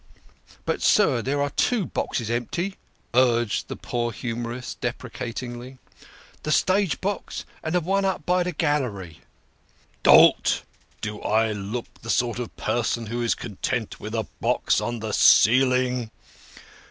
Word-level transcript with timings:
"But, 0.65 0.81
sir, 0.81 1.21
there 1.21 1.43
are 1.43 1.51
two 1.51 1.85
boxes 1.85 2.31
empty," 2.31 2.77
urged 3.13 3.67
the 3.67 3.75
poor 3.75 4.11
humorist 4.11 4.81
deprecatingly," 4.81 5.77
the 6.41 6.51
stage 6.51 6.99
box 7.01 7.45
and 7.61 7.75
the 7.75 7.81
one 7.81 8.03
by 8.25 8.41
the 8.41 8.51
gallery."" 8.51 9.19
Dolt! 10.01 10.63
Do 11.01 11.21
I 11.21 11.51
look 11.51 11.85
the 12.01 12.09
sort 12.09 12.39
of 12.39 12.57
person 12.57 13.05
who 13.13 13.21
is 13.21 13.35
content 13.35 13.99
with 13.99 14.15
a 14.15 14.25
box 14.39 14.81
on 14.81 15.01
the 15.01 15.11
ceiling? 15.11 16.09